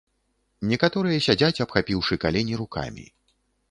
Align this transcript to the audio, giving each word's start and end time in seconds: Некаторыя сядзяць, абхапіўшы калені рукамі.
Некаторыя 0.71 1.21
сядзяць, 1.27 1.59
абхапіўшы 1.69 2.21
калені 2.27 2.53
рукамі. 2.65 3.11